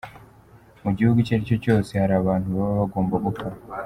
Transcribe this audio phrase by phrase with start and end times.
[0.83, 3.47] "Mu gihugu icyo ari cyo cyose hari abantu baba bagomba gupfa.